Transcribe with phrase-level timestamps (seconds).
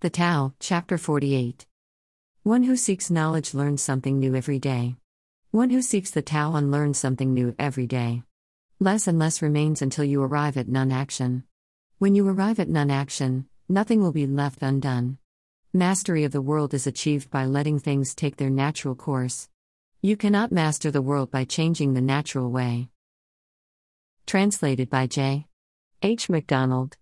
[0.00, 1.66] The Tao, Chapter 48.
[2.44, 4.94] One who seeks knowledge learns something new every day.
[5.50, 8.22] One who seeks the Tao unlearns something new every day.
[8.78, 11.42] Less and less remains until you arrive at non action.
[11.98, 15.18] When you arrive at non action, nothing will be left undone.
[15.72, 19.48] Mastery of the world is achieved by letting things take their natural course.
[20.00, 22.88] You cannot master the world by changing the natural way.
[24.28, 25.48] Translated by J.
[26.02, 26.28] H.
[26.28, 26.96] McDonald